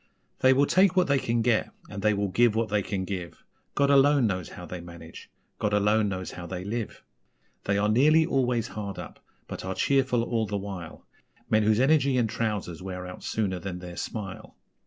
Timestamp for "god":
3.75-3.91, 5.59-5.73